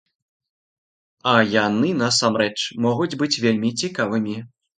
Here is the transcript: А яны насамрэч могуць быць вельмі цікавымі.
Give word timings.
А 1.31 1.33
яны 1.55 1.91
насамрэч 2.03 2.57
могуць 2.87 3.17
быць 3.21 3.31
вельмі 3.45 3.73
цікавымі. 3.83 4.35